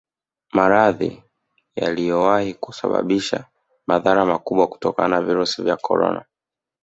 [0.53, 1.23] Maradhi
[1.75, 3.45] yaliyowahi kusababisha
[3.87, 6.25] madhara makubwa kutokana na virusi vya Corona